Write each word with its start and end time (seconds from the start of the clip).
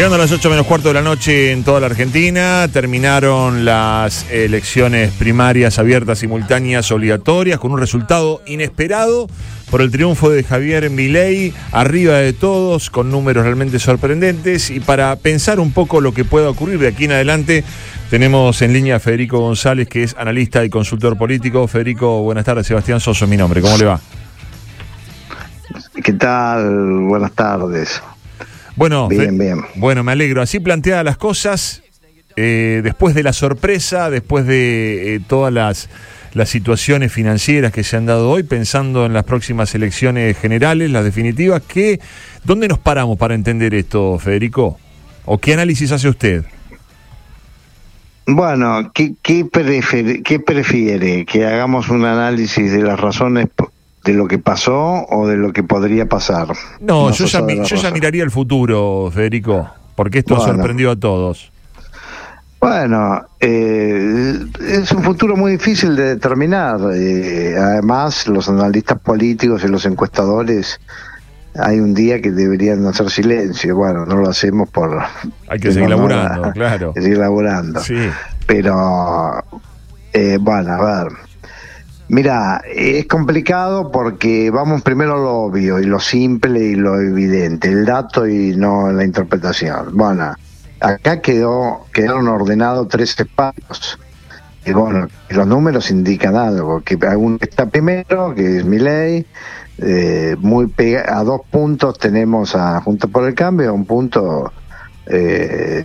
Llegando 0.00 0.16
a 0.16 0.18
las 0.20 0.32
8 0.32 0.48
menos 0.48 0.66
cuarto 0.66 0.88
de 0.88 0.94
la 0.94 1.02
noche 1.02 1.52
en 1.52 1.62
toda 1.62 1.78
la 1.78 1.84
Argentina, 1.84 2.66
terminaron 2.72 3.66
las 3.66 4.24
elecciones 4.30 5.12
primarias 5.12 5.78
abiertas, 5.78 6.20
simultáneas, 6.20 6.90
obligatorias, 6.90 7.60
con 7.60 7.72
un 7.72 7.78
resultado 7.78 8.40
inesperado 8.46 9.26
por 9.70 9.82
el 9.82 9.90
triunfo 9.90 10.30
de 10.30 10.42
Javier 10.42 10.88
Milei, 10.88 11.52
arriba 11.70 12.14
de 12.14 12.32
todos, 12.32 12.88
con 12.88 13.10
números 13.10 13.44
realmente 13.44 13.78
sorprendentes. 13.78 14.70
Y 14.70 14.80
para 14.80 15.14
pensar 15.16 15.60
un 15.60 15.70
poco 15.70 16.00
lo 16.00 16.14
que 16.14 16.24
pueda 16.24 16.48
ocurrir 16.48 16.78
de 16.78 16.88
aquí 16.88 17.04
en 17.04 17.12
adelante, 17.12 17.62
tenemos 18.08 18.62
en 18.62 18.72
línea 18.72 18.96
a 18.96 19.00
Federico 19.00 19.40
González, 19.40 19.86
que 19.86 20.02
es 20.02 20.16
analista 20.16 20.64
y 20.64 20.70
consultor 20.70 21.18
político. 21.18 21.68
Federico, 21.68 22.22
buenas 22.22 22.46
tardes. 22.46 22.66
Sebastián 22.66 23.00
Soso, 23.00 23.26
mi 23.26 23.36
nombre. 23.36 23.60
¿Cómo 23.60 23.76
le 23.76 23.84
va? 23.84 24.00
¿Qué 26.02 26.14
tal? 26.14 27.00
Buenas 27.00 27.32
tardes. 27.32 28.00
Bueno, 28.80 29.08
bien, 29.08 29.36
bien. 29.36 29.58
Bueno, 29.74 30.02
me 30.02 30.12
alegro. 30.12 30.40
Así 30.40 30.58
planteadas 30.58 31.04
las 31.04 31.18
cosas, 31.18 31.82
eh, 32.34 32.80
después 32.82 33.14
de 33.14 33.22
la 33.22 33.34
sorpresa, 33.34 34.08
después 34.08 34.46
de 34.46 35.16
eh, 35.16 35.20
todas 35.20 35.52
las, 35.52 35.90
las 36.32 36.48
situaciones 36.48 37.12
financieras 37.12 37.72
que 37.72 37.84
se 37.84 37.98
han 37.98 38.06
dado 38.06 38.30
hoy, 38.30 38.42
pensando 38.42 39.04
en 39.04 39.12
las 39.12 39.24
próximas 39.24 39.74
elecciones 39.74 40.38
generales, 40.38 40.90
las 40.90 41.04
definitivas, 41.04 41.60
¿qué, 41.68 42.00
¿dónde 42.44 42.68
nos 42.68 42.78
paramos 42.78 43.18
para 43.18 43.34
entender 43.34 43.74
esto, 43.74 44.18
Federico? 44.18 44.78
¿O 45.26 45.36
qué 45.36 45.52
análisis 45.52 45.92
hace 45.92 46.08
usted? 46.08 46.46
Bueno, 48.26 48.92
¿qué, 48.94 49.12
qué, 49.20 49.46
qué 50.24 50.40
prefiere? 50.40 51.26
¿Que 51.26 51.44
hagamos 51.44 51.90
un 51.90 52.06
análisis 52.06 52.72
de 52.72 52.82
las 52.82 52.98
razones 52.98 53.46
de 54.04 54.14
lo 54.14 54.26
que 54.26 54.38
pasó 54.38 55.06
o 55.08 55.26
de 55.26 55.36
lo 55.36 55.52
que 55.52 55.62
podría 55.62 56.06
pasar. 56.06 56.48
No, 56.80 57.10
yo, 57.10 57.26
ya, 57.26 57.46
yo 57.46 57.76
ya, 57.76 57.90
miraría 57.90 58.24
el 58.24 58.30
futuro, 58.30 59.10
Federico, 59.12 59.68
porque 59.94 60.20
esto 60.20 60.40
sorprendió 60.40 60.90
a 60.90 60.96
todos. 60.96 61.52
Bueno, 62.60 63.24
eh, 63.40 64.38
es 64.60 64.92
un 64.92 65.02
futuro 65.02 65.34
muy 65.34 65.52
difícil 65.52 65.96
de 65.96 66.14
determinar. 66.14 66.78
Eh, 66.94 67.56
además, 67.58 68.28
los 68.28 68.50
analistas 68.50 69.00
políticos 69.00 69.64
y 69.64 69.68
los 69.68 69.86
encuestadores 69.86 70.78
hay 71.58 71.80
un 71.80 71.94
día 71.94 72.20
que 72.20 72.30
deberían 72.30 72.86
hacer 72.86 73.10
silencio. 73.10 73.76
Bueno, 73.76 74.04
no 74.04 74.16
lo 74.16 74.28
hacemos 74.28 74.68
por... 74.68 75.02
Hay 75.48 75.58
que 75.58 75.72
seguir 75.72 75.88
laburando, 75.88 76.50
claro. 76.52 76.92
seguir 76.94 77.16
laburando. 77.16 77.80
Sí. 77.80 77.96
Pero, 78.46 79.42
eh, 80.12 80.36
bueno, 80.38 80.72
a 80.74 81.02
ver 81.02 81.29
Mira, 82.10 82.60
es 82.66 83.06
complicado 83.06 83.92
porque 83.92 84.50
vamos 84.50 84.82
primero 84.82 85.14
a 85.14 85.18
lo 85.18 85.32
obvio 85.42 85.78
y 85.78 85.84
lo 85.84 86.00
simple 86.00 86.58
y 86.58 86.74
lo 86.74 87.00
evidente, 87.00 87.68
el 87.68 87.84
dato 87.84 88.26
y 88.26 88.56
no 88.56 88.90
la 88.90 89.04
interpretación. 89.04 89.96
Bueno, 89.96 90.34
acá 90.80 91.20
quedó 91.20 91.86
quedaron 91.92 92.26
ordenados 92.26 92.88
tres 92.88 93.14
espacios. 93.16 93.96
Y 94.66 94.72
bueno, 94.72 95.06
los 95.28 95.46
números 95.46 95.92
indican 95.92 96.34
algo, 96.34 96.80
que 96.80 96.96
uno 96.96 97.38
está 97.40 97.66
primero, 97.66 98.34
que 98.34 98.58
es 98.58 98.64
mi 98.64 98.80
ley, 98.80 99.24
eh, 99.78 100.34
muy 100.40 100.66
pega 100.66 101.16
a 101.16 101.22
dos 101.22 101.42
puntos 101.48 101.96
tenemos 101.96 102.56
a 102.56 102.80
Junta 102.80 103.06
por 103.06 103.28
el 103.28 103.36
Cambio, 103.36 103.70
a 103.70 103.72
un 103.72 103.84
punto 103.84 104.52
eh, 105.06 105.84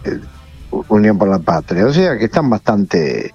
Unión 0.88 1.20
por 1.20 1.28
la 1.28 1.38
Patria. 1.38 1.86
O 1.86 1.94
sea 1.94 2.18
que 2.18 2.26
están 2.26 2.50
bastante, 2.50 3.32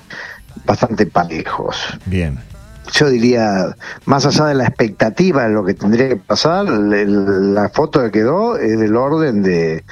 bastante 0.65 1.07
parejos. 1.07 1.97
Bien 2.07 2.50
yo 2.93 3.09
diría, 3.09 3.77
más 4.05 4.27
allá 4.27 4.47
de 4.47 4.55
la 4.55 4.65
expectativa 4.65 5.45
de 5.45 5.51
lo 5.51 5.65
que 5.65 5.75
tendría 5.75 6.09
que 6.09 6.17
pasar, 6.17 6.67
la 6.69 7.69
foto 7.69 8.03
que 8.03 8.11
quedó 8.11 8.57
es 8.57 8.79
del 8.79 8.97
orden 8.97 9.43
de, 9.43 9.85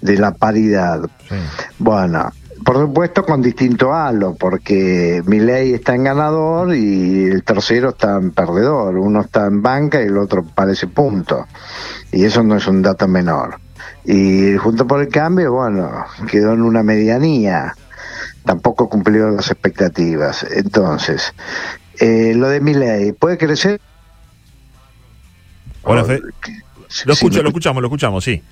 la 0.00 0.32
paridad. 0.32 1.00
Bueno, 1.78 2.30
por 2.64 2.78
supuesto 2.78 3.24
con 3.24 3.42
distinto 3.42 3.92
halo, 3.92 4.34
porque 4.34 5.22
mi 5.26 5.40
ley 5.40 5.74
está 5.74 5.94
en 5.94 6.04
ganador 6.04 6.74
y 6.74 7.24
el 7.24 7.42
tercero 7.44 7.90
está 7.90 8.16
en 8.16 8.30
perdedor. 8.30 8.96
Uno 8.96 9.22
está 9.22 9.46
en 9.46 9.62
banca 9.62 10.00
y 10.00 10.06
el 10.06 10.18
otro 10.18 10.44
parece 10.44 10.86
punto. 10.86 11.46
Y 12.12 12.24
eso 12.24 12.42
no 12.42 12.56
es 12.56 12.66
un 12.66 12.82
dato 12.82 13.08
menor. 13.08 13.58
Y 14.04 14.56
junto 14.56 14.86
por 14.86 15.00
el 15.00 15.08
cambio, 15.08 15.52
bueno, 15.52 16.04
quedó 16.30 16.52
en 16.52 16.62
una 16.62 16.82
medianía 16.82 17.74
tampoco 18.44 18.88
cumplió 18.88 19.30
las 19.30 19.50
expectativas. 19.50 20.46
Entonces, 20.50 21.32
eh, 22.00 22.32
lo 22.34 22.48
de 22.48 22.60
mi 22.60 22.74
ley, 22.74 23.12
¿puede 23.12 23.38
crecer? 23.38 23.80
Hola, 25.82 26.02
Lo, 27.04 27.12
escucho, 27.12 27.42
lo 27.42 27.48
escuchamos, 27.48 27.82
lo 27.82 27.88
escuchamos, 27.88 28.24
sí. 28.24 28.42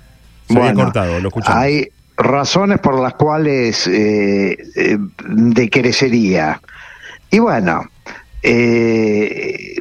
Se 0.49 0.55
bueno, 0.55 0.85
cortado, 0.85 1.19
lo 1.21 1.29
escuchamos. 1.29 1.63
Hay 1.63 1.89
razones 2.17 2.79
por 2.81 3.01
las 3.01 3.15
cuales 3.15 3.87
eh, 3.87 4.57
eh, 4.77 4.99
decrecería. 5.29 6.61
Y 7.31 7.39
bueno, 7.39 7.85
eh, 8.43 9.77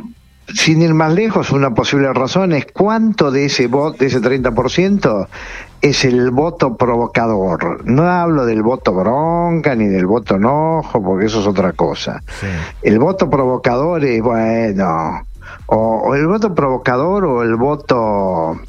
sin 0.54 0.82
ir 0.82 0.94
más 0.94 1.14
lejos, 1.14 1.52
una 1.52 1.74
posible 1.74 2.12
razón 2.14 2.54
es 2.54 2.68
cuánto 2.72 3.32
de 3.32 3.46
ese 3.46 3.68
voto, 3.68 3.98
de 3.98 4.08
ese 4.08 4.22
30%, 4.22 5.28
es 5.82 6.06
el 6.06 6.30
voto 6.32 6.78
provocador. 6.78 7.84
No 7.86 8.04
hablo 8.04 8.46
del 8.46 8.62
voto 8.62 8.94
bronca 8.94 9.76
ni 9.76 9.88
del 9.88 10.06
voto 10.06 10.36
enojo, 10.36 11.02
porque 11.04 11.26
eso 11.26 11.42
es 11.42 11.48
otra 11.48 11.74
cosa. 11.74 12.22
El 12.82 13.00
voto 13.00 13.30
provocador 13.30 14.04
es, 14.06 14.22
bueno, 14.22 15.26
o, 15.66 16.16
el 16.16 16.28
voto 16.28 16.54
provocador 16.54 17.26
o 17.26 17.44
el 17.44 17.56
voto 17.56 18.60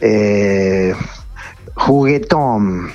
eh, 0.00 0.94
juguetón. 1.74 2.90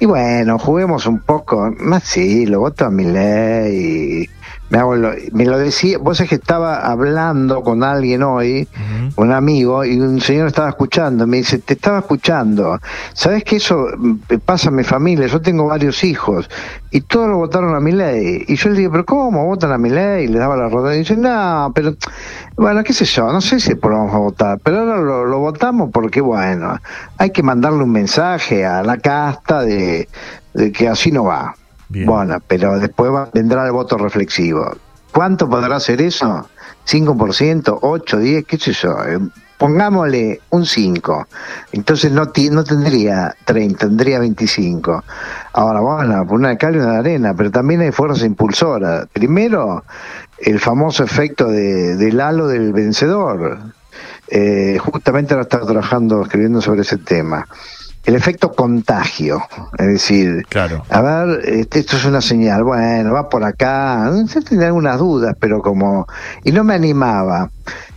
Y 0.00 0.06
bueno, 0.06 0.58
juguemos 0.58 1.06
un 1.06 1.20
poco. 1.20 1.72
Más 1.78 2.02
sí, 2.02 2.46
lo 2.46 2.60
voto 2.60 2.84
a 2.84 2.90
mi 2.90 3.04
ley 3.04 4.28
me, 4.70 4.80
me 5.32 5.46
lo 5.46 5.58
decía, 5.58 5.96
vos 5.98 6.20
es 6.20 6.28
que 6.28 6.34
estaba 6.34 6.80
hablando 6.86 7.62
con 7.62 7.82
alguien 7.82 8.22
hoy, 8.22 8.68
un 9.16 9.32
amigo, 9.32 9.84
y 9.84 9.98
un 9.98 10.20
señor 10.20 10.48
estaba 10.48 10.68
escuchando, 10.68 11.26
me 11.26 11.38
dice, 11.38 11.58
te 11.58 11.72
estaba 11.74 12.00
escuchando, 12.00 12.78
¿sabes 13.14 13.44
que 13.44 13.56
eso 13.56 13.86
pasa 14.44 14.68
en 14.68 14.76
mi 14.76 14.84
familia? 14.84 15.26
Yo 15.26 15.40
tengo 15.40 15.66
varios 15.66 16.04
hijos, 16.04 16.50
y 16.90 17.00
todos 17.00 17.28
lo 17.28 17.38
votaron 17.38 17.74
a 17.74 17.80
mi 17.80 17.92
ley. 17.92 18.44
Y 18.46 18.56
yo 18.56 18.68
le 18.70 18.78
digo, 18.80 18.92
pero 18.92 19.06
¿cómo 19.06 19.46
votan 19.46 19.72
a 19.72 19.78
mi 19.78 19.88
ley? 19.88 20.24
Y 20.24 20.28
le 20.28 20.38
daba 20.38 20.56
la 20.56 20.68
rodada, 20.68 20.94
y 20.94 20.98
dice, 20.98 21.16
no, 21.16 21.72
pero, 21.74 21.94
bueno, 22.56 22.84
qué 22.84 22.92
sé 22.92 23.06
yo, 23.06 23.32
no 23.32 23.40
sé 23.40 23.60
si 23.60 23.72
vamos 23.74 24.14
a 24.14 24.18
votar, 24.18 24.58
pero 24.62 24.80
ahora 24.80 24.98
lo, 24.98 25.38
votamos 25.38 25.90
porque, 25.92 26.20
bueno, 26.20 26.78
hay 27.16 27.30
que 27.30 27.42
mandarle 27.42 27.84
un 27.84 27.92
mensaje 27.92 28.66
a 28.66 28.82
la 28.82 28.98
casta 28.98 29.62
de 29.62 30.08
que 30.74 30.88
así 30.88 31.10
no 31.10 31.24
va. 31.24 31.54
Bueno, 31.88 32.38
pero 32.46 32.78
después 32.78 33.10
vendrá 33.32 33.64
el 33.64 33.72
voto 33.72 33.96
reflexivo. 33.96 34.76
¿Cuánto 35.12 35.48
podrá 35.48 35.80
ser 35.80 36.02
eso? 36.02 36.48
¿5%? 36.86 37.80
¿8? 37.80 38.04
¿10? 38.04 38.46
¿Qué 38.46 38.58
sé 38.58 38.72
yo? 38.72 38.90
Eh, 39.04 39.18
pongámosle 39.56 40.40
un 40.50 40.66
5. 40.66 41.26
Entonces 41.72 42.12
no, 42.12 42.30
no 42.50 42.64
tendría 42.64 43.34
30, 43.44 43.86
tendría 43.86 44.18
25. 44.18 45.04
Ahora, 45.54 45.80
bueno, 45.80 46.26
por 46.26 46.38
una 46.38 46.56
cal 46.56 46.76
y 46.76 46.78
una 46.78 46.98
arena, 46.98 47.34
pero 47.34 47.50
también 47.50 47.80
hay 47.80 47.90
fuerzas 47.90 48.24
impulsoras. 48.24 49.06
Primero, 49.12 49.84
el 50.38 50.60
famoso 50.60 51.04
efecto 51.04 51.48
de, 51.48 51.96
del 51.96 52.20
halo 52.20 52.46
del 52.48 52.72
vencedor. 52.72 53.58
Eh, 54.30 54.78
justamente 54.78 55.32
ahora 55.32 55.44
estaba 55.44 55.66
trabajando, 55.66 56.22
escribiendo 56.22 56.60
sobre 56.60 56.82
ese 56.82 56.98
tema 56.98 57.46
el 58.08 58.14
efecto 58.14 58.52
contagio. 58.52 59.42
Es 59.76 59.86
decir, 59.86 60.46
claro. 60.48 60.82
a 60.88 61.02
ver, 61.02 61.40
este, 61.44 61.80
esto 61.80 61.98
es 61.98 62.06
una 62.06 62.22
señal, 62.22 62.64
bueno, 62.64 63.12
va 63.12 63.28
por 63.28 63.44
acá, 63.44 64.10
tenía 64.48 64.68
algunas 64.68 64.98
dudas, 64.98 65.36
pero 65.38 65.60
como, 65.60 66.06
y 66.42 66.52
no 66.52 66.64
me 66.64 66.72
animaba. 66.72 67.50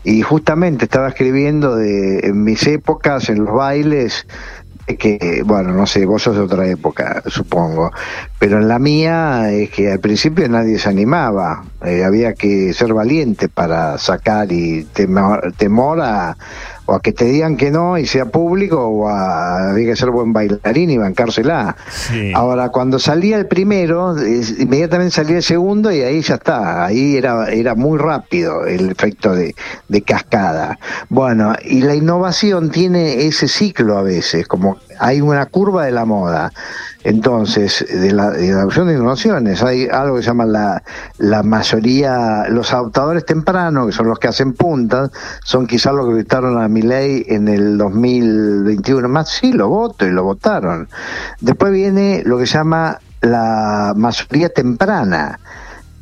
Y 0.03 0.21
justamente 0.21 0.83
estaba 0.83 1.07
escribiendo 1.07 1.77
de 1.77 2.19
en 2.27 2.43
mis 2.43 2.67
épocas, 2.67 3.29
en 3.29 3.45
los 3.45 3.55
bailes, 3.55 4.27
que, 4.97 5.43
bueno, 5.45 5.71
no 5.71 5.85
sé, 5.85 6.05
vos 6.05 6.23
sos 6.23 6.35
de 6.35 6.41
otra 6.41 6.67
época, 6.67 7.23
supongo, 7.27 7.91
pero 8.37 8.57
en 8.57 8.67
la 8.67 8.79
mía 8.79 9.49
es 9.51 9.69
que 9.69 9.93
al 9.93 9.99
principio 9.99 10.49
nadie 10.49 10.77
se 10.77 10.89
animaba, 10.89 11.63
eh, 11.85 12.03
había 12.03 12.33
que 12.33 12.73
ser 12.73 12.93
valiente 12.93 13.47
para 13.47 13.97
sacar 13.97 14.51
y 14.51 14.83
temor, 14.91 15.53
temor 15.55 16.01
a, 16.01 16.35
o 16.91 16.95
a 16.95 17.01
que 17.01 17.13
te 17.13 17.23
digan 17.23 17.55
que 17.55 17.71
no 17.71 17.97
y 17.97 18.05
sea 18.05 18.25
público, 18.25 18.85
o 18.85 19.07
a 19.07 19.71
había 19.71 19.91
que 19.91 19.95
ser 19.95 20.11
buen 20.11 20.33
bailarín 20.33 20.89
y 20.89 20.97
bancársela. 20.97 21.77
Ahora, 22.33 22.67
cuando 22.69 22.99
salía 22.99 23.37
el 23.37 23.47
primero, 23.47 24.13
inmediatamente 24.17 25.15
salía 25.15 25.37
el 25.37 25.43
segundo 25.43 25.89
y 25.91 26.01
ahí 26.01 26.21
ya 26.21 26.35
está, 26.35 26.85
ahí 26.85 27.15
era, 27.15 27.49
era 27.49 27.75
muy 27.75 27.97
rápido 27.97 28.65
el 28.65 28.91
efecto 28.91 29.33
de, 29.33 29.55
de 29.87 30.01
cascada. 30.01 30.79
Bueno, 31.07 31.55
y 31.63 31.81
la 31.81 31.95
innovación 31.95 32.71
tiene 32.71 33.25
ese 33.25 33.47
ciclo 33.47 33.97
a 33.97 34.01
veces, 34.01 34.45
como 34.45 34.77
hay 35.01 35.19
una 35.19 35.47
curva 35.47 35.85
de 35.85 35.91
la 35.91 36.05
moda. 36.05 36.53
Entonces, 37.03 37.83
de 37.89 38.11
la, 38.11 38.29
de 38.29 38.51
la 38.51 38.59
adopción 38.59 38.87
de 38.87 38.93
innovaciones, 38.93 39.63
hay 39.63 39.87
algo 39.87 40.17
que 40.17 40.21
se 40.21 40.27
llama 40.27 40.45
la, 40.45 40.83
la 41.17 41.41
mayoría, 41.41 42.45
los 42.49 42.71
adoptadores 42.71 43.25
tempranos, 43.25 43.87
que 43.87 43.91
son 43.93 44.07
los 44.07 44.19
que 44.19 44.27
hacen 44.27 44.53
puntas, 44.53 45.09
son 45.43 45.65
quizás 45.65 45.95
los 45.95 46.05
que 46.05 46.13
votaron 46.13 46.61
a 46.61 46.67
mi 46.67 46.83
ley 46.83 47.25
en 47.27 47.47
el 47.47 47.79
2021. 47.79 49.09
Más 49.09 49.29
sí, 49.29 49.51
lo 49.51 49.69
voto 49.69 50.05
y 50.05 50.11
lo 50.11 50.23
votaron. 50.23 50.87
Después 51.39 51.73
viene 51.73 52.21
lo 52.23 52.37
que 52.37 52.45
se 52.45 52.59
llama 52.59 52.99
la 53.21 53.93
mayoría 53.95 54.49
temprana 54.49 55.39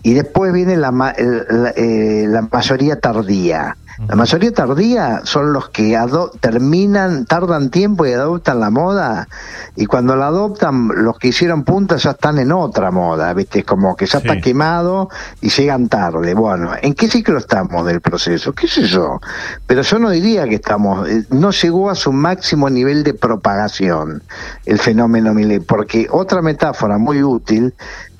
y 0.04 0.13
después 0.13 0.51
viene 0.51 0.75
la, 0.75 0.92
la, 0.92 1.69
eh, 1.78 2.25
la 2.28 2.42
mayoría 2.51 3.00
tardía. 3.00 3.78
La 4.07 4.16
mayoría 4.16 4.54
tardía 4.54 5.22
son 5.25 5.51
los 5.51 5.69
que 5.69 5.98
terminan, 6.40 7.25
tardan 7.25 7.69
tiempo 7.69 8.06
y 8.06 8.13
adoptan 8.13 8.60
la 8.60 8.69
moda, 8.69 9.28
y 9.75 9.86
cuando 9.88 10.16
la 10.16 10.28
adoptan, 10.28 10.88
los 10.88 11.18
que 11.18 11.30
hicieron 11.30 11.63
punta 11.63 11.98
ya 11.98 12.12
están 12.12 12.38
en 12.40 12.51
otra 12.51 12.92
moda, 12.92 13.34
¿viste? 13.34 13.63
Como 13.63 13.96
que 13.96 14.06
ya 14.06 14.19
está 14.19 14.40
quemado 14.40 15.10
y 15.42 15.50
llegan 15.50 15.90
tarde. 15.90 16.34
Bueno, 16.34 16.72
¿en 16.81 16.94
qué 16.94 17.10
ciclo 17.10 17.38
estamos 17.38 17.86
del 17.86 18.00
proceso? 18.00 18.54
¿Qué 18.54 18.68
sé 18.68 18.84
yo? 18.84 19.19
Pero 19.68 19.81
yo 19.81 20.00
no 20.00 20.10
diría 20.10 20.48
que 20.48 20.56
estamos, 20.56 21.07
eh, 21.10 21.25
no 21.31 21.51
llegó 21.51 21.90
a 21.90 21.96
su 21.96 22.13
máximo 22.13 22.69
nivel 22.69 23.04
de 23.04 23.13
propagación 23.13 24.24
el 24.66 24.80
fenómeno 24.80 25.34
Millet, 25.34 25.66
porque 25.66 26.07
otra 26.10 26.42
metáfora 26.42 26.98
muy 26.98 27.22
útil 27.22 27.74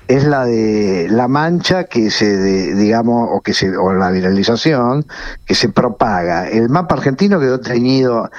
es 0.10 0.24
la 0.24 0.44
de 0.44 1.08
la 1.08 1.28
mancha 1.28 1.84
que 1.84 2.10
se, 2.10 2.74
digamos, 2.74 3.30
o 3.32 3.42
que 3.42 3.54
se, 3.54 3.78
o 3.78 3.94
la 3.94 4.10
viralización 4.10 5.06
que 5.46 5.54
se 5.54 5.70
propaga. 5.70 6.50
El 6.50 6.68
mapa 6.68 6.96
argentino 6.96 7.40
quedó 7.40 7.60
teñido, 7.60 8.32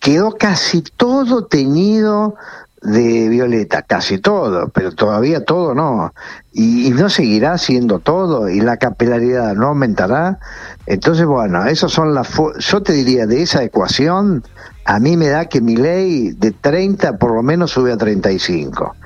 quedó 0.00 0.32
casi 0.32 0.82
todo 0.82 1.46
teñido 1.46 2.34
de 2.82 3.28
violeta, 3.28 3.82
casi 3.82 4.18
todo, 4.18 4.70
pero 4.70 4.90
todavía 4.90 5.44
todo 5.44 5.72
no. 5.72 6.12
Y, 6.52 6.90
no 6.90 7.08
seguirá 7.08 7.58
siendo 7.58 8.00
todo, 8.00 8.48
y 8.48 8.60
la 8.60 8.78
capilaridad 8.78 9.54
no 9.54 9.68
aumentará. 9.68 10.40
Entonces, 10.86 11.26
bueno, 11.26 11.64
esas 11.64 11.92
son 11.92 12.12
las. 12.12 12.28
Yo 12.58 12.82
te 12.82 12.92
diría, 12.92 13.26
de 13.26 13.40
esa 13.40 13.62
ecuación, 13.62 14.42
a 14.84 14.98
mí 14.98 15.16
me 15.16 15.28
da 15.28 15.44
que 15.44 15.60
mi 15.60 15.76
ley 15.76 16.32
de 16.32 16.50
30 16.50 17.18
por 17.18 17.32
lo 17.32 17.44
menos 17.44 17.70
sube 17.70 17.92
a 17.92 17.96
35. 17.96 18.96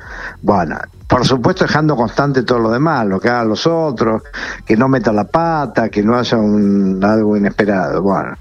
Bueno, 0.41 0.77
por 1.09 1.27
supuesto 1.27 1.65
dejando 1.65 1.97
constante 1.97 2.43
todo 2.43 2.59
lo 2.59 2.71
demás, 2.71 3.07
lo 3.07 3.19
que 3.19 3.29
hagan 3.29 3.49
los 3.49 3.67
otros, 3.67 4.23
que 4.65 4.77
no 4.77 4.89
meta 4.89 5.13
la 5.13 5.25
pata, 5.25 5.89
que 5.89 6.03
no 6.03 6.17
haya 6.17 6.37
un, 6.37 7.03
algo 7.03 7.37
inesperado. 7.37 8.03
Bueno, 8.03 8.37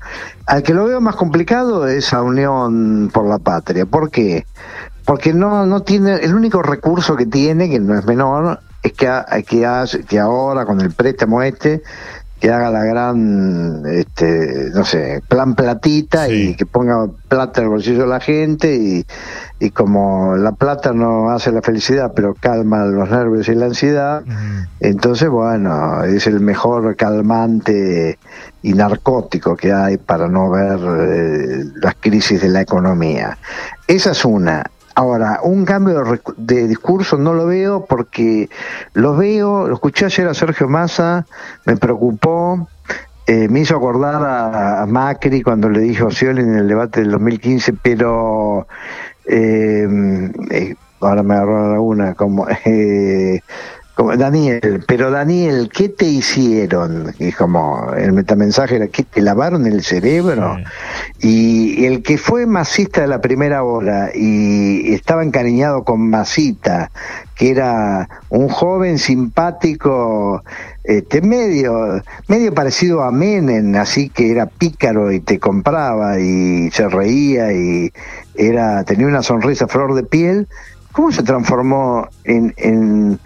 al 0.46 0.64
que 0.64 0.74
lo 0.74 0.86
veo 0.86 1.02
más 1.02 1.16
complicado 1.16 1.88
es 1.88 2.14
a 2.14 2.22
Unión 2.22 3.10
por 3.12 3.26
la 3.26 3.40
Patria. 3.40 3.86
¿Por 3.86 4.12
qué? 4.12 4.46
Porque 5.06 5.34
no, 5.34 5.66
no 5.66 5.82
tiene, 5.82 6.16
el 6.16 6.36
único 6.36 6.62
recurso 6.62 7.16
que 7.16 7.26
tiene, 7.26 7.70
que 7.70 7.80
no 7.80 7.98
es 7.98 8.06
menor, 8.06 8.60
es 8.84 8.94
que, 8.94 9.10
que, 9.48 10.04
que 10.06 10.20
ahora 10.20 10.66
con 10.66 10.82
el 10.82 10.92
préstamo 10.92 11.42
este 11.42 11.82
que 12.40 12.52
haga 12.52 12.70
la 12.70 12.84
gran, 12.84 13.84
este, 13.88 14.70
no 14.74 14.86
sé, 14.86 15.22
plan 15.28 15.56
platita 15.56 16.30
y 16.30 16.56
que 16.56 16.66
ponga 16.66 17.08
plata 17.28 17.62
en 17.62 17.66
el 17.66 17.72
bolsillo 17.72 18.02
de 18.02 18.08
la 18.08 18.20
gente 18.20 18.76
y, 18.76 19.06
y 19.60 19.72
como 19.72 20.36
la 20.36 20.52
plata 20.52 20.94
no 20.94 21.32
hace 21.32 21.52
la 21.52 21.62
felicidad 21.62 22.14
pero 22.16 22.36
calma 22.36 22.86
los 22.86 23.10
nervios 23.10 23.48
y 23.50 23.56
la 23.56 23.66
ansiedad, 23.66 24.24
entonces 24.80 25.30
bueno, 25.30 26.04
es 26.04 26.28
el 26.28 26.40
mejor 26.40 26.96
calmante 26.96 28.20
y 28.62 28.74
narcótico 28.74 29.56
que 29.56 29.72
hay 29.74 29.98
para 29.98 30.28
no 30.28 30.50
ver 30.50 30.80
eh, 30.80 31.64
las 31.82 31.96
crisis 31.96 32.42
de 32.42 32.50
la 32.50 32.62
economía. 32.62 33.38
Esa 33.88 34.12
es 34.12 34.26
una. 34.26 34.64
Ahora, 34.98 35.42
un 35.44 35.64
cambio 35.64 36.04
de, 36.38 36.68
discurso 36.68 37.18
no 37.20 37.36
lo 37.36 37.46
veo 37.46 37.86
porque 37.86 38.50
lo 38.94 39.16
veo, 39.16 39.68
lo 39.68 39.76
escuché 39.76 40.06
ayer 40.06 40.28
a 40.28 40.34
Sergio 40.34 40.68
Massa, 40.68 41.28
me 41.66 41.78
preocupó, 41.78 42.68
eh, 43.28 43.48
me 43.48 43.60
hizo 43.60 43.76
acordar 43.76 44.16
a, 44.26 44.88
Macri 44.88 45.44
cuando 45.44 45.70
le 45.70 45.82
dijo 45.82 46.08
a 46.08 46.10
Scioli 46.10 46.42
en 46.42 46.56
el 46.56 46.68
debate 46.68 47.02
del 47.02 47.12
2015, 47.12 47.74
pero 47.74 48.66
eh, 49.26 49.88
eh, 50.50 50.76
ahora 51.00 51.22
me 51.22 51.36
agarró 51.36 51.84
una 51.84 52.16
como 52.16 52.48
Daniel, 54.18 54.84
pero 54.88 55.10
Daniel, 55.10 55.70
¿qué 55.74 55.90
te 55.90 56.06
hicieron? 56.06 57.14
Y 57.20 57.32
como 57.32 57.94
el 57.94 58.14
metamensaje 58.14 58.76
era, 58.76 58.88
¿qué 58.88 59.04
te 59.04 59.22
lavaron 59.22 59.66
el 59.66 59.84
cerebro? 59.84 60.58
Y 61.20 61.86
el 61.86 62.04
que 62.04 62.18
fue 62.18 62.46
masista 62.46 63.02
de 63.02 63.08
la 63.08 63.22
primera 63.22 63.64
hora 63.64 64.12
y 64.14 64.94
estaba 64.94 65.24
encariñado 65.24 65.84
con 65.84 66.10
Masita, 66.10 66.92
que 67.36 67.52
era 67.52 68.08
un 68.30 68.50
joven 68.50 69.00
simpático, 69.00 70.44
este, 70.84 71.22
medio, 71.22 72.02
medio 72.28 72.54
parecido 72.54 73.02
a 73.02 73.12
Menem, 73.12 73.76
así 73.76 74.10
que 74.10 74.32
era 74.32 74.46
pícaro 74.46 75.12
y 75.12 75.20
te 75.20 75.40
compraba 75.40 76.20
y 76.20 76.70
se 76.72 76.88
reía 76.88 77.52
y 77.52 77.92
era, 78.36 78.84
tenía 78.84 79.08
una 79.08 79.24
sonrisa 79.24 79.68
flor 79.68 79.96
de 79.96 80.04
piel, 80.04 80.48
¿cómo 80.92 81.12
se 81.12 81.24
transformó 81.24 82.08
en, 82.24 82.54
en 82.58 83.20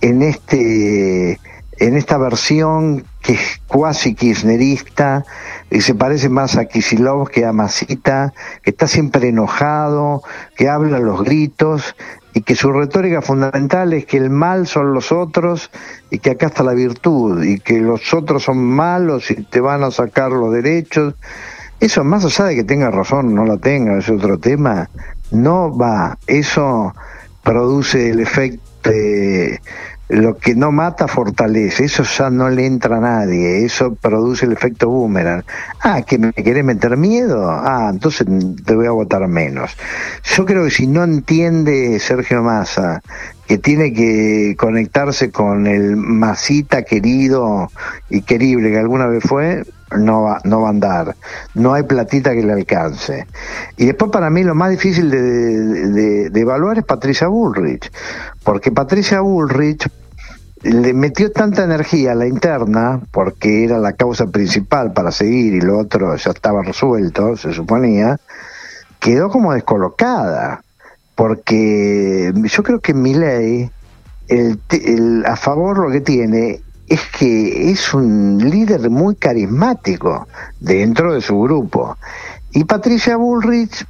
en 0.00 0.22
este 0.22 1.38
en 1.78 1.96
esta 1.96 2.16
versión 2.16 3.04
que 3.20 3.34
es 3.34 3.60
cuasi 3.66 4.14
kirchnerista 4.14 5.24
y 5.70 5.80
se 5.80 5.94
parece 5.94 6.28
más 6.28 6.56
a 6.56 6.66
Kisilov 6.66 7.28
que 7.28 7.44
a 7.44 7.52
Masita, 7.52 8.32
que 8.62 8.70
está 8.70 8.86
siempre 8.86 9.28
enojado, 9.28 10.22
que 10.56 10.68
habla 10.68 11.00
los 11.00 11.22
gritos 11.22 11.94
y 12.32 12.42
que 12.42 12.54
su 12.54 12.72
retórica 12.72 13.22
fundamental 13.22 13.92
es 13.92 14.06
que 14.06 14.16
el 14.16 14.30
mal 14.30 14.66
son 14.66 14.94
los 14.94 15.12
otros 15.12 15.70
y 16.10 16.18
que 16.18 16.30
acá 16.30 16.46
está 16.46 16.62
la 16.62 16.74
virtud 16.74 17.42
y 17.42 17.58
que 17.60 17.80
los 17.80 18.12
otros 18.14 18.44
son 18.44 18.62
malos 18.64 19.30
y 19.30 19.42
te 19.42 19.60
van 19.60 19.82
a 19.82 19.90
sacar 19.90 20.30
los 20.30 20.52
derechos. 20.52 21.14
Eso 21.80 22.04
más 22.04 22.24
allá 22.24 22.46
de 22.46 22.56
que 22.56 22.64
tenga 22.64 22.90
razón 22.90 23.34
no 23.34 23.44
la 23.44 23.58
tenga, 23.58 23.98
es 23.98 24.08
otro 24.08 24.38
tema, 24.38 24.88
no 25.30 25.76
va. 25.76 26.18
Eso 26.26 26.94
produce 27.42 28.10
el 28.10 28.20
efecto 28.20 28.75
lo 30.08 30.36
que 30.36 30.54
no 30.54 30.70
mata 30.70 31.08
fortalece, 31.08 31.84
eso 31.84 32.04
ya 32.04 32.30
no 32.30 32.48
le 32.48 32.64
entra 32.64 32.98
a 32.98 33.00
nadie, 33.00 33.64
eso 33.64 33.94
produce 33.94 34.46
el 34.46 34.52
efecto 34.52 34.88
boomerang. 34.88 35.44
Ah, 35.80 36.02
que 36.02 36.18
me 36.18 36.32
quiere 36.32 36.62
meter 36.62 36.96
miedo, 36.96 37.50
ah, 37.50 37.88
entonces 37.92 38.26
te 38.64 38.74
voy 38.74 38.86
a 38.86 38.92
votar 38.92 39.26
menos. 39.26 39.76
Yo 40.36 40.44
creo 40.44 40.64
que 40.64 40.70
si 40.70 40.86
no 40.86 41.02
entiende 41.02 41.98
Sergio 41.98 42.42
Massa 42.42 43.02
que 43.48 43.58
tiene 43.58 43.92
que 43.92 44.56
conectarse 44.58 45.30
con 45.30 45.66
el 45.66 45.96
masita 45.96 46.82
querido 46.82 47.70
y 48.10 48.22
querible 48.22 48.70
que 48.70 48.78
alguna 48.78 49.06
vez 49.06 49.22
fue, 49.24 49.64
no 49.90 50.22
va, 50.22 50.40
no 50.44 50.62
va 50.62 50.68
a 50.68 50.70
andar. 50.70 51.16
No 51.54 51.74
hay 51.74 51.84
platita 51.84 52.32
que 52.32 52.42
le 52.42 52.52
alcance. 52.52 53.26
Y 53.76 53.86
después 53.86 54.10
para 54.10 54.30
mí 54.30 54.42
lo 54.42 54.54
más 54.54 54.70
difícil 54.70 55.10
de, 55.10 56.30
evaluar 56.34 56.78
es 56.78 56.84
Patricia 56.84 57.28
Bullrich, 57.28 57.90
porque 58.42 58.70
Patricia 58.70 59.20
Bullrich 59.20 59.88
le 60.62 60.94
metió 60.94 61.30
tanta 61.30 61.64
energía 61.64 62.12
a 62.12 62.14
la 62.14 62.26
interna, 62.26 63.00
porque 63.12 63.64
era 63.64 63.78
la 63.78 63.92
causa 63.92 64.26
principal 64.26 64.92
para 64.92 65.12
seguir 65.12 65.54
y 65.54 65.60
lo 65.60 65.78
otro 65.78 66.16
ya 66.16 66.30
estaba 66.30 66.62
resuelto, 66.62 67.36
se 67.36 67.52
suponía, 67.52 68.18
quedó 68.98 69.28
como 69.30 69.52
descolocada, 69.52 70.62
porque 71.14 72.32
yo 72.34 72.62
creo 72.62 72.80
que 72.80 72.94
mi 72.94 73.14
ley, 73.14 73.70
el, 74.28 74.60
el, 74.70 75.24
a 75.24 75.36
favor 75.36 75.78
lo 75.78 75.90
que 75.90 76.00
tiene 76.00 76.60
es 76.88 77.00
que 77.18 77.70
es 77.70 77.92
un 77.94 78.38
líder 78.38 78.90
muy 78.90 79.16
carismático 79.16 80.28
dentro 80.60 81.14
de 81.14 81.20
su 81.20 81.40
grupo. 81.40 81.96
Y 82.52 82.64
Patricia 82.64 83.16
Bullrich 83.16 83.84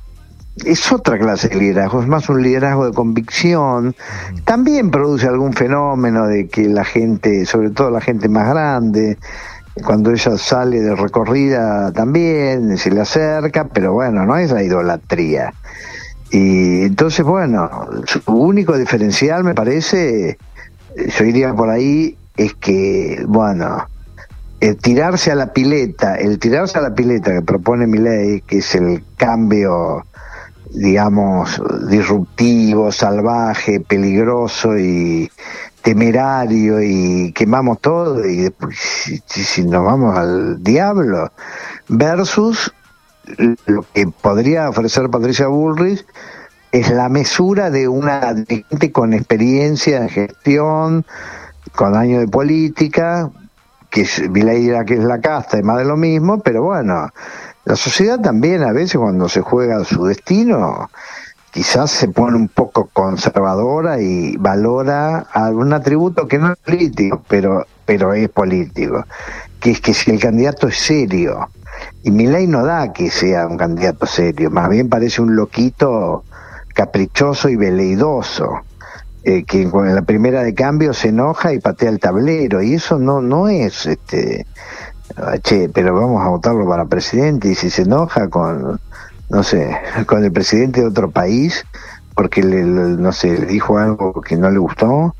es 0.65 0.91
otra 0.91 1.19
clase 1.19 1.49
de 1.49 1.57
liderazgo, 1.57 2.01
es 2.01 2.09
más 2.09 2.29
un 2.29 2.43
liderazgo 2.43 2.87
de 2.87 2.93
convicción. 2.93 3.95
También 4.45 4.91
produce 4.91 5.27
algún 5.27 5.53
fenómeno 5.53 6.27
de 6.27 6.49
que 6.49 6.69
la 6.69 6.85
gente, 6.85 7.45
sobre 7.45 7.71
todo 7.71 7.91
la 7.91 8.01
gente 8.01 8.29
más 8.29 8.49
grande, 8.49 9.19
cuando 9.85 10.11
ella 10.11 10.39
sale 10.39 10.81
de 10.81 10.95
recorrida 10.95 11.93
también 11.93 12.79
se 12.79 12.91
le 12.91 13.03
acerca, 13.03 13.69
pero 13.69 13.93
bueno, 13.93 14.25
no 14.25 14.37
es 14.37 14.51
la 14.51 14.63
idolatría. 14.63 15.53
Y 16.31 16.83
entonces, 16.83 17.25
bueno, 17.25 17.89
su 18.07 18.21
único 18.27 18.77
diferencial 18.77 19.45
me 19.45 19.55
parece, 19.55 20.39
yo 20.97 21.25
iría 21.25 21.55
por 21.55 21.69
ahí, 21.69 22.17
es 22.37 22.55
que, 22.55 23.25
bueno, 23.27 23.87
el 24.61 24.77
tirarse 24.77 25.31
a 25.31 25.35
la 25.35 25.53
pileta, 25.53 26.17
el 26.17 26.39
tirarse 26.39 26.79
a 26.79 26.83
la 26.83 26.95
pileta 26.95 27.33
que 27.33 27.43
propone 27.43 27.87
mi 27.87 27.99
ley, 27.99 28.41
que 28.41 28.59
es 28.59 28.75
el 28.75 29.03
cambio, 29.17 30.07
digamos, 30.71 31.61
disruptivo, 31.89 32.91
salvaje, 32.93 33.81
peligroso 33.81 34.77
y 34.79 35.31
temerario 35.83 36.83
y 36.83 37.33
quemamos 37.33 37.81
todo 37.81 38.27
y 38.27 38.39
después, 38.39 38.77
si, 39.27 39.63
nos 39.65 39.85
vamos 39.85 40.19
al 40.19 40.63
diablo, 40.63 41.31
versus 41.89 42.73
lo 43.67 43.85
que 43.95 44.09
podría 44.09 44.69
ofrecer 44.69 45.09
Patricia 45.11 45.47
Bullrich 45.47 46.05
es 46.73 46.91
la 46.91 47.09
mesura 47.09 47.71
de 47.71 47.87
una 47.87 48.35
gente 48.45 48.91
con 48.91 49.15
experiencia 49.15 49.99
en 49.99 50.09
gestión, 50.09 51.07
con 51.75 51.97
años 51.97 52.21
de 52.21 52.29
política, 52.29 53.31
que 53.91 54.03
es, 54.03 54.23
dirá 54.33 54.85
que 54.85 54.95
es 54.95 55.05
la 55.05 55.21
casta 55.21 55.59
y 55.59 55.63
más 55.63 55.79
de 55.79 55.85
lo 55.85 55.97
mismo, 55.97 56.41
pero 56.41 56.63
bueno, 56.63 57.11
la 57.65 57.77
sociedad 57.77 58.21
también 58.21 58.63
a 58.63 58.73
veces 58.73 58.99
cuando 58.99 59.29
se 59.29 59.41
juega 59.41 59.85
su 59.85 60.05
destino, 60.05 60.91
quizás 61.51 61.91
se 61.91 62.09
pone 62.09 62.37
un 62.37 62.49
poco 62.49 62.89
conservadora 62.93 64.01
y 64.01 64.37
valora 64.37 65.27
algún 65.33 65.73
atributo 65.73 66.29
que 66.29 66.39
no 66.39 66.53
es 66.53 66.59
político, 66.59 67.23
pero, 67.29 67.67
pero 67.85 68.13
es 68.15 68.29
político, 68.29 69.05
que 69.59 69.71
es 69.71 69.81
que 69.81 69.95
si 69.95 70.11
el 70.11 70.21
candidato 70.21 70.69
es 70.69 70.79
serio, 70.79 71.49
y 72.03 72.11
mi 72.11 72.27
ley 72.27 72.47
no 72.47 72.65
da 72.65 72.93
que 72.93 73.11
sea 73.11 73.47
un 73.47 73.57
candidato 73.57 74.07
serio, 74.07 74.51
más 74.51 74.69
bien 74.69 74.89
parece 74.89 75.23
un 75.23 75.35
loquito 75.35 76.25
caprichoso 76.75 77.49
y 77.49 77.57
veleidoso, 77.57 78.61
eh, 79.29 79.43
que 79.43 79.63
en 79.63 79.95
la 79.97 80.03
primera 80.03 80.45
de 80.45 80.55
cambio 80.55 80.95
se 80.95 81.09
enoja 81.09 81.53
y 81.53 81.59
patea 81.59 81.91
el 81.91 81.99
tablero, 81.99 82.63
y 82.63 82.75
eso 82.75 82.97
no, 83.01 83.21
no 83.21 83.49
es, 83.49 83.85
este, 83.85 84.47
ah, 85.17 85.37
che, 85.43 85.69
pero 85.69 85.97
vamos 85.97 86.25
a 86.25 86.29
votarlo 86.29 86.65
para 86.69 86.85
presidente, 86.85 87.49
y 87.49 87.57
si 87.57 87.69
se 87.69 87.83
enoja 87.83 88.29
con, 88.29 88.79
no 89.29 89.43
sé, 89.43 89.77
con 90.07 90.23
el 90.23 90.31
presidente 90.31 90.81
de 90.81 90.87
otro 90.87 91.11
país, 91.11 91.67
porque 92.15 92.41
le, 92.41 92.63
no 92.63 93.11
sé, 93.11 93.37
le 93.37 93.47
dijo 93.47 93.79
algo 93.79 94.21
que 94.21 94.37
no 94.37 94.49
le 94.49 94.59
gustó, 94.59 95.17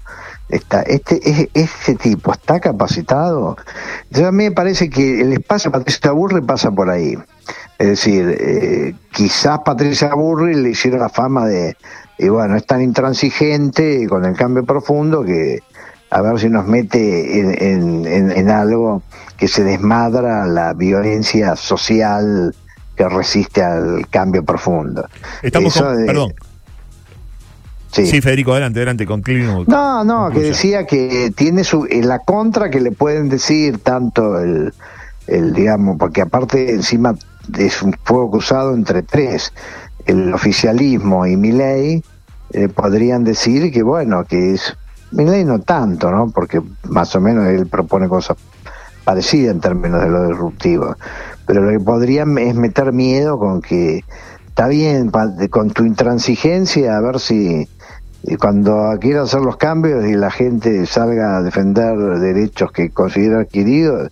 está, 0.51 0.83
este, 0.83 1.51
este 1.53 1.97
tipo 1.97 2.31
está 2.31 2.61
capacitado. 2.61 3.57
Entonces 4.05 4.29
a 4.29 4.31
mí 4.31 4.45
me 4.45 4.53
parece 4.53 4.89
que 4.89 5.21
el 5.21 5.33
espacio 5.33 5.73
Patricia 5.73 6.13
Burri 6.13 6.43
pasa 6.43 6.71
por 6.71 6.91
ahí. 6.91 7.19
Es 7.79 7.89
decir, 7.89 8.37
eh, 8.41 8.95
quizás 9.13 9.61
Patricia 9.65 10.15
Burri 10.15 10.55
le 10.55 10.71
hicieron 10.71 11.01
la 11.01 11.09
fama 11.09 11.47
de, 11.47 11.77
y 12.19 12.29
bueno, 12.29 12.57
es 12.57 12.67
tan 12.67 12.83
intransigente 12.83 14.07
con 14.09 14.25
el 14.25 14.35
cambio 14.35 14.65
profundo 14.65 15.23
que 15.25 15.61
a 16.11 16.23
ver 16.23 16.39
si 16.39 16.49
nos 16.49 16.67
mete 16.67 17.41
en, 17.41 18.07
en, 18.07 18.51
algo 18.51 19.03
que 19.37 19.49
se 19.49 19.65
desmadra 19.65 20.47
la 20.47 20.73
violencia 20.73 21.57
social 21.57 22.55
que 22.95 23.09
resiste 23.09 23.63
al 23.63 24.07
cambio 24.09 24.45
profundo. 24.45 25.07
Estamos 25.43 25.75
perdón, 26.07 26.33
Sí. 28.05 28.21
Federico, 28.21 28.53
adelante, 28.53 28.81
adelante, 28.81 29.07
con 29.07 29.23
No, 29.67 30.05
no, 30.05 30.31
que 30.31 30.41
decía 30.41 30.85
que 30.87 31.33
tiene 31.35 31.65
su, 31.65 31.87
eh, 31.87 32.03
la 32.03 32.19
contra 32.19 32.69
que 32.69 32.81
le 32.81 32.93
pueden 32.93 33.31
decir 33.31 33.79
tanto 33.79 34.39
el, 34.39 34.75
el, 35.27 35.55
digamos, 35.55 35.97
porque 35.99 36.21
aparte 36.21 36.75
encima 36.75 37.15
es 37.59 37.83
un 37.83 37.95
fuego 38.05 38.31
cruzado 38.31 38.75
entre 38.75 39.03
tres, 39.03 39.53
el 40.05 40.33
oficialismo 40.33 41.27
y 41.27 41.37
Milei, 41.37 42.03
eh, 42.51 42.69
podrían 42.69 43.25
decir 43.25 43.73
que 43.73 43.83
bueno, 43.83 44.25
que 44.25 44.55
es, 44.55 44.77
Milei 45.13 45.45
no 45.45 45.61
tanto, 45.61 46.11
¿no? 46.11 46.31
Porque 46.31 46.63
más 46.85 47.15
o 47.17 47.21
menos 47.21 47.47
él 47.47 47.67
propone 47.67 48.09
cosas 48.09 48.37
parecidas 49.05 49.55
en 49.55 49.61
términos 49.61 50.03
de 50.03 50.09
lo 50.09 50.29
disruptivo, 50.29 50.97
pero 51.47 51.63
lo 51.63 51.71
que 51.71 51.85
podrían 51.85 52.37
es 52.39 52.55
meter 52.55 52.93
miedo 52.93 53.39
con 53.39 53.63
que 53.63 54.05
está 54.49 54.69
bien, 54.69 55.11
con 55.51 55.71
tu 55.71 55.85
intransigencia, 55.85 56.97
a 56.97 57.01
ver 57.01 57.21
si 57.21 57.69
y 58.29 58.37
cuando 58.37 58.97
quiera 59.01 59.23
hacer 59.23 59.41
los 59.41 59.57
cambios 59.57 60.05
y 60.05 60.15
la 60.15 60.33
gente 60.33 60.85
salga 60.87 61.37
a 61.37 61.43
defender 61.43 61.97
derechos 62.19 62.73
que 62.73 62.91
considera 62.91 63.41
adquiridos, 63.41 64.11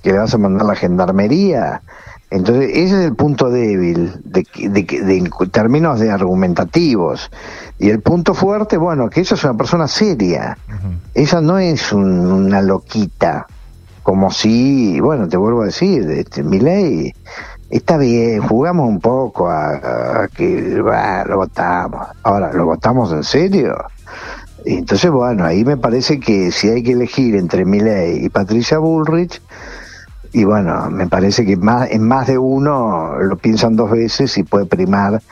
que 0.00 0.12
le 0.12 0.18
vas 0.18 0.32
a 0.32 0.38
mandar 0.38 0.64
la 0.64 0.76
gendarmería. 0.76 1.82
Entonces, 2.30 2.70
ese 2.74 3.00
es 3.00 3.06
el 3.06 3.16
punto 3.16 3.50
débil 3.50 4.12
de, 4.24 4.44
de, 4.68 5.16
en 5.16 5.50
términos 5.50 5.98
de 5.98 6.10
argumentativos. 6.10 7.30
Y 7.78 7.88
el 7.88 8.00
punto 8.00 8.34
fuerte, 8.34 8.76
bueno, 8.76 9.08
que 9.08 9.22
esa 9.22 9.34
es 9.34 9.44
una 9.44 9.54
persona 9.54 9.88
seria. 9.88 10.58
Esa 11.14 11.40
no 11.40 11.58
es 11.58 11.92
una 11.92 12.60
loquita. 12.60 13.46
Como 14.02 14.30
si, 14.30 15.00
bueno, 15.00 15.28
te 15.28 15.36
vuelvo 15.36 15.62
a 15.62 15.66
decir, 15.66 16.10
este, 16.10 16.42
mi 16.42 16.60
ley 16.60 17.12
está 17.70 17.98
bien, 17.98 18.40
jugamos 18.42 18.88
un 18.88 19.00
poco 19.00 19.48
a, 19.48 20.28
que 20.34 20.82
lo 21.26 21.36
votamos. 21.36 22.08
Ahora, 22.22 22.52
¿lo 22.52 22.66
votamos 22.66 23.12
en 23.12 23.24
serio? 23.24 23.76
Entonces, 24.64 25.10
bueno, 25.10 25.44
ahí 25.44 25.64
me 25.64 25.76
parece 25.76 26.20
que 26.20 26.50
si 26.50 26.68
hay 26.68 26.82
que 26.82 26.92
elegir 26.92 27.36
entre 27.36 27.64
Milley 27.64 28.24
y 28.24 28.28
Patricia 28.28 28.78
Bullrich, 28.78 29.40
y 30.32 30.44
bueno, 30.44 30.90
me 30.90 31.06
parece 31.06 31.44
que 31.44 31.56
más, 31.56 31.90
en 31.90 32.06
más 32.06 32.26
de 32.26 32.38
uno 32.38 33.18
lo 33.18 33.36
piensan 33.36 33.76
dos 33.76 33.90
veces 33.90 34.36
y 34.38 34.42
puede 34.42 34.66
primar 34.66 35.22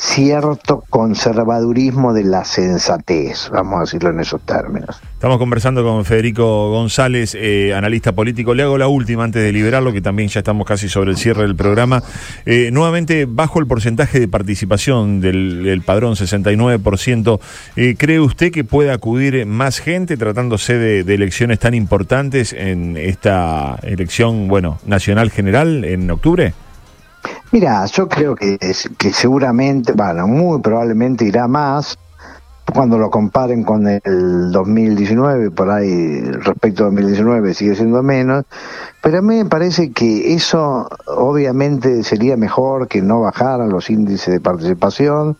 cierto 0.00 0.82
conservadurismo 0.88 2.14
de 2.14 2.24
la 2.24 2.42
sensatez, 2.46 3.50
vamos 3.52 3.76
a 3.76 3.80
decirlo 3.80 4.08
en 4.08 4.20
esos 4.20 4.40
términos. 4.40 4.98
Estamos 5.12 5.36
conversando 5.36 5.84
con 5.84 6.06
Federico 6.06 6.70
González, 6.70 7.36
eh, 7.38 7.74
analista 7.74 8.12
político. 8.12 8.54
Le 8.54 8.62
hago 8.62 8.78
la 8.78 8.88
última 8.88 9.24
antes 9.24 9.42
de 9.42 9.52
liberarlo, 9.52 9.92
que 9.92 10.00
también 10.00 10.30
ya 10.30 10.40
estamos 10.40 10.66
casi 10.66 10.88
sobre 10.88 11.10
el 11.10 11.18
cierre 11.18 11.42
del 11.42 11.54
programa. 11.54 12.02
Eh, 12.46 12.70
nuevamente, 12.72 13.26
bajo 13.28 13.60
el 13.60 13.66
porcentaje 13.66 14.18
de 14.20 14.28
participación 14.28 15.20
del, 15.20 15.82
padrón, 15.84 16.14
69%, 16.14 17.38
eh, 17.76 17.94
¿cree 17.98 18.20
usted 18.20 18.50
que 18.50 18.64
puede 18.64 18.92
acudir 18.92 19.44
más 19.44 19.80
gente 19.80 20.16
tratándose 20.16 20.78
de, 20.78 21.04
de, 21.04 21.14
elecciones 21.14 21.58
tan 21.58 21.74
importantes 21.74 22.54
en 22.54 22.96
esta 22.96 23.78
elección, 23.82 24.48
bueno, 24.48 24.78
nacional 24.86 25.30
general 25.30 25.84
en 25.84 26.10
octubre? 26.10 26.54
Mira, 27.52 27.84
yo 27.86 28.08
creo 28.08 28.36
que, 28.36 28.58
que 28.96 29.12
seguramente, 29.12 29.92
bueno, 29.92 30.28
muy 30.28 30.60
probablemente 30.60 31.24
irá 31.24 31.48
más 31.48 31.98
cuando 32.72 32.98
lo 32.98 33.10
comparen 33.10 33.64
con 33.64 33.88
el 33.88 34.52
2019, 34.52 35.50
por 35.50 35.70
ahí 35.70 36.20
respecto 36.20 36.84
al 36.84 36.94
2019 36.94 37.54
sigue 37.54 37.74
siendo 37.74 38.02
menos, 38.02 38.44
pero 39.02 39.18
a 39.18 39.22
mí 39.22 39.36
me 39.36 39.46
parece 39.46 39.90
que 39.90 40.34
eso 40.34 40.88
obviamente 41.06 42.04
sería 42.04 42.36
mejor 42.36 42.86
que 42.86 43.02
no 43.02 43.20
bajaran 43.20 43.70
los 43.70 43.90
índices 43.90 44.32
de 44.32 44.40
participación. 44.40 45.36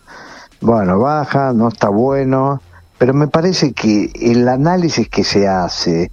Bueno, 0.61 0.99
baja, 0.99 1.53
no 1.53 1.69
está 1.69 1.89
bueno, 1.89 2.61
pero 2.99 3.15
me 3.15 3.29
parece 3.29 3.73
que 3.73 4.11
el 4.21 4.49
análisis 4.49 5.09
que 5.09 5.25
se 5.25 5.49
hace 5.49 6.11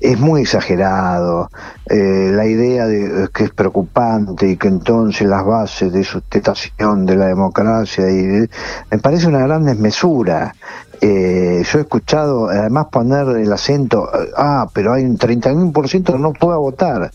es 0.00 0.18
muy 0.18 0.42
exagerado. 0.42 1.50
Eh, 1.86 2.30
la 2.32 2.46
idea 2.46 2.86
de 2.86 3.28
que 3.32 3.44
es 3.44 3.50
preocupante 3.50 4.48
y 4.48 4.56
que 4.56 4.68
entonces 4.68 5.26
las 5.26 5.44
bases 5.44 5.92
de 5.92 6.04
sustentación 6.04 7.06
de 7.06 7.16
la 7.16 7.26
democracia 7.26 8.10
y 8.10 8.48
me 8.90 8.98
parece 8.98 9.26
una 9.26 9.40
gran 9.40 9.64
desmesura. 9.64 10.54
Eh, 11.00 11.62
yo 11.70 11.78
he 11.78 11.82
escuchado 11.82 12.48
además 12.48 12.86
poner 12.90 13.28
el 13.36 13.52
acento, 13.52 14.08
ah, 14.36 14.68
pero 14.72 14.94
hay 14.94 15.04
un 15.04 15.18
31% 15.18 16.12
que 16.12 16.18
no 16.18 16.32
pueda 16.32 16.56
votar. 16.56 17.10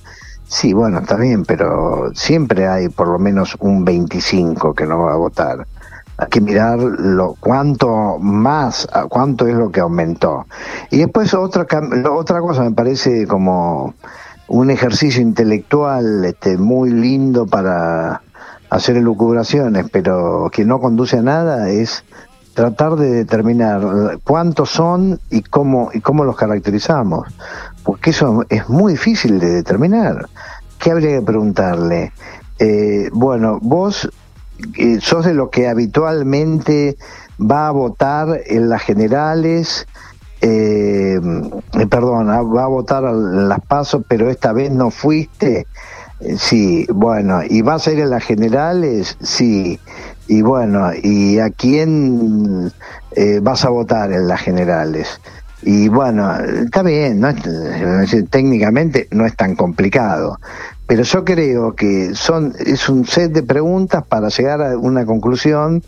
Sí, 0.48 0.74
bueno, 0.74 1.00
está 1.00 1.16
bien, 1.16 1.46
pero 1.46 2.12
siempre 2.16 2.68
hay 2.68 2.90
por 2.90 3.08
lo 3.08 3.20
menos 3.20 3.56
un 3.60 3.86
25 3.86 4.74
que 4.74 4.86
no 4.86 5.00
va 5.00 5.14
a 5.14 5.18
votar 5.18 5.66
hay 6.20 6.28
que 6.28 6.42
mirar 6.42 6.80
lo 6.80 7.36
cuánto 7.40 8.20
más, 8.20 8.88
cuánto 9.08 9.48
es 9.48 9.56
lo 9.56 9.72
que 9.72 9.80
aumentó. 9.80 10.46
Y 10.92 10.98
después 10.98 11.34
otra 11.34 11.66
otra 12.12 12.42
cosa 12.42 12.64
me 12.64 12.72
parece 12.72 13.26
como 13.26 13.94
un 14.50 14.70
ejercicio 14.70 15.22
intelectual 15.22 16.26
este 16.26 16.58
muy 16.58 16.92
lindo 16.92 17.46
para 17.46 18.22
hacer 18.70 18.98
elucubraciones, 18.98 19.90
pero 19.92 20.50
que 20.52 20.66
no 20.66 20.80
conduce 20.80 21.18
a 21.18 21.22
nada 21.22 21.70
es 21.70 22.04
tratar 22.54 22.98
de 22.98 23.12
determinar 23.12 24.20
cuántos 24.26 24.72
son 24.72 25.22
y 25.30 25.42
cómo 25.44 25.92
y 25.94 26.02
cómo 26.02 26.26
los 26.26 26.36
caracterizamos, 26.36 27.28
porque 27.84 28.10
eso 28.10 28.44
es 28.50 28.68
muy 28.68 28.94
difícil 28.94 29.40
de 29.40 29.50
determinar. 29.52 30.28
¿Qué 30.80 30.92
habría 30.92 31.20
que 31.20 31.26
preguntarle? 31.26 32.12
Eh, 32.58 33.10
bueno, 33.14 33.60
vos 33.62 34.10
sos 35.02 35.26
de 35.26 35.34
lo 35.34 35.50
que 35.50 35.68
habitualmente 35.68 36.98
va 37.40 37.68
a 37.68 37.72
votar 37.72 38.42
en 38.46 38.70
las 38.70 38.82
generales, 38.82 39.88
eh, 40.42 41.20
perdón, 41.90 42.30
ah, 42.30 42.42
va 42.42 42.64
a 42.64 42.68
votar 42.68 43.04
en 43.04 43.50
las 43.50 43.62
pasos, 43.62 44.04
pero 44.08 44.30
esta 44.30 44.54
vez 44.54 44.72
no 44.72 44.90
fuiste. 44.90 45.68
Eh, 46.22 46.36
sí, 46.38 46.86
bueno, 46.94 47.42
¿y 47.48 47.62
vas 47.62 47.88
a 47.88 47.92
ir 47.92 48.00
en 48.00 48.10
las 48.10 48.24
generales? 48.24 49.18
Sí, 49.22 49.80
y 50.28 50.42
bueno, 50.42 50.92
¿y 51.02 51.40
a 51.40 51.50
quién 51.50 52.72
eh, 53.16 53.40
vas 53.42 53.66
a 53.66 53.70
votar 53.70 54.12
en 54.12 54.28
las 54.28 54.42
generales? 54.42 55.20
Y 55.62 55.90
bueno, 55.90 56.34
está 56.40 56.84
bien, 56.84 57.20
¿no? 57.20 57.30
técnicamente 58.30 59.10
no 59.12 59.26
es 59.26 59.36
tan 59.36 59.58
complicado, 59.58 60.40
pero 60.90 61.04
yo 61.04 61.24
creo 61.24 61.76
que 61.76 62.16
son 62.16 62.56
es 62.58 62.90
un 62.90 63.06
set 63.06 63.32
de 63.32 63.44
preguntas 63.44 64.04
para 64.04 64.30
llegar 64.30 64.64
a 64.64 64.76
una 64.76 65.06
conclusión 65.06 65.84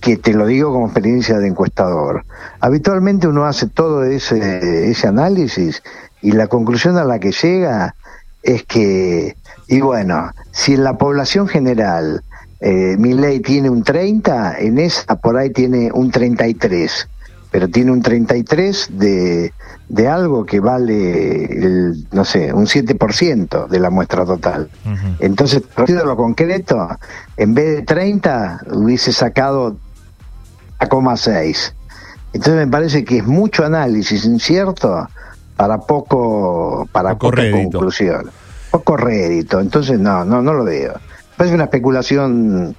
que 0.00 0.16
te 0.16 0.34
lo 0.34 0.44
digo 0.44 0.72
como 0.72 0.86
experiencia 0.86 1.38
de 1.38 1.46
encuestador. 1.46 2.24
Habitualmente 2.58 3.28
uno 3.28 3.44
hace 3.44 3.68
todo 3.68 4.02
ese, 4.02 4.90
ese 4.90 5.06
análisis 5.06 5.84
y 6.20 6.32
la 6.32 6.48
conclusión 6.48 6.98
a 6.98 7.04
la 7.04 7.20
que 7.20 7.30
llega 7.30 7.94
es 8.42 8.64
que, 8.64 9.36
y 9.68 9.80
bueno, 9.82 10.32
si 10.50 10.74
en 10.74 10.82
la 10.82 10.98
población 10.98 11.46
general 11.46 12.24
eh, 12.58 12.96
mi 12.98 13.14
ley 13.14 13.38
tiene 13.38 13.70
un 13.70 13.84
30, 13.84 14.58
en 14.58 14.78
esa 14.78 15.14
por 15.20 15.36
ahí 15.36 15.50
tiene 15.50 15.92
un 15.94 16.10
33, 16.10 17.08
pero 17.50 17.68
tiene 17.68 17.90
un 17.90 18.02
33 18.02 18.90
de, 18.92 19.52
de 19.88 20.08
algo 20.08 20.46
que 20.46 20.60
vale, 20.60 21.44
el, 21.46 22.06
no 22.12 22.24
sé, 22.24 22.52
un 22.52 22.66
7% 22.66 23.68
de 23.68 23.80
la 23.80 23.90
muestra 23.90 24.24
total. 24.24 24.70
Entonces, 25.18 25.62
Entonces, 25.68 26.04
lo 26.04 26.16
concreto, 26.16 26.88
en 27.36 27.54
vez 27.54 27.76
de 27.76 27.82
30, 27.82 28.60
hubiese 28.72 29.12
sacado 29.12 29.76
a 30.78 31.16
6. 31.16 31.74
Entonces 32.32 32.66
me 32.66 32.70
parece 32.70 33.04
que 33.04 33.18
es 33.18 33.26
mucho 33.26 33.64
análisis 33.64 34.24
incierto 34.24 35.08
para 35.56 35.78
poco, 35.78 36.88
para 36.92 37.14
poco 37.18 37.30
poca 37.36 37.50
conclusión. 37.50 38.30
Poco 38.70 38.96
rédito, 38.96 39.60
entonces 39.60 39.98
no, 39.98 40.24
no, 40.24 40.40
no 40.40 40.54
lo 40.54 40.64
veo. 40.64 40.94
Parece 41.36 41.56
una 41.56 41.64
especulación 41.64 42.76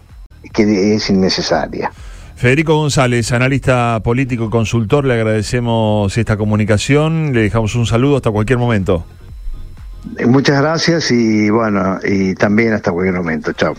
que 0.54 0.96
es 0.96 1.10
innecesaria. 1.10 1.92
Federico 2.42 2.76
González, 2.76 3.32
analista 3.34 4.00
político 4.04 4.46
y 4.46 4.50
consultor, 4.50 5.06
le 5.06 5.14
agradecemos 5.14 6.18
esta 6.18 6.38
comunicación, 6.38 7.34
le 7.34 7.44
dejamos 7.44 7.76
un 7.76 7.86
saludo 7.86 8.16
hasta 8.16 8.32
cualquier 8.32 8.58
momento. 8.58 9.06
Muchas 10.26 10.60
gracias 10.60 11.12
y 11.12 11.52
bueno, 11.52 12.00
y 12.04 12.34
también 12.34 12.74
hasta 12.74 12.92
cualquier 12.92 13.14
momento. 13.14 13.54
Chao. 13.54 13.76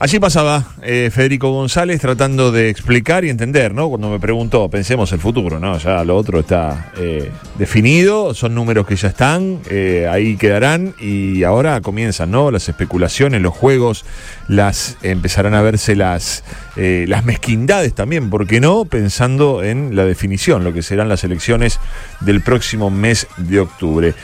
Así 0.00 0.20
pasaba 0.20 0.64
eh, 0.82 1.10
Federico 1.12 1.50
González 1.50 2.00
tratando 2.00 2.52
de 2.52 2.68
explicar 2.70 3.24
y 3.24 3.30
entender, 3.30 3.74
¿no? 3.74 3.88
Cuando 3.88 4.08
me 4.08 4.20
preguntó, 4.20 4.68
pensemos 4.68 5.10
el 5.10 5.18
futuro, 5.18 5.58
¿no? 5.58 5.76
Ya 5.78 6.04
lo 6.04 6.16
otro 6.16 6.38
está 6.38 6.92
eh, 6.96 7.32
definido, 7.58 8.32
son 8.32 8.54
números 8.54 8.86
que 8.86 8.94
ya 8.94 9.08
están, 9.08 9.58
eh, 9.68 10.06
ahí 10.08 10.36
quedarán 10.36 10.94
y 11.00 11.42
ahora 11.42 11.80
comienzan, 11.80 12.30
¿no? 12.30 12.52
Las 12.52 12.68
especulaciones, 12.68 13.42
los 13.42 13.52
juegos, 13.52 14.04
las 14.46 14.96
empezarán 15.02 15.54
a 15.54 15.62
verse 15.62 15.96
las, 15.96 16.44
las 16.76 17.24
mezquindades 17.24 17.92
también, 17.92 18.30
¿por 18.30 18.46
qué 18.46 18.60
no? 18.60 18.84
Pensando 18.84 19.64
en 19.64 19.96
la 19.96 20.04
definición, 20.04 20.62
lo 20.62 20.72
que 20.72 20.82
serán 20.82 21.08
las 21.08 21.24
elecciones 21.24 21.80
del 22.20 22.40
próximo 22.40 22.88
mes 22.88 23.26
de 23.36 23.58
octubre. 23.58 24.14